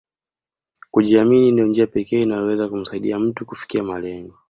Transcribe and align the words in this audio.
Kujiamini 0.91 1.51
ndio 1.51 1.67
njia 1.67 1.87
pekee 1.87 2.21
inayoweza 2.21 2.69
kumsaidia 2.69 3.19
mtu 3.19 3.45
kufikia 3.45 3.83
malengo 3.83 4.39